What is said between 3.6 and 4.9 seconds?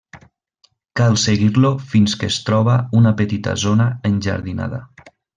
zona enjardinada.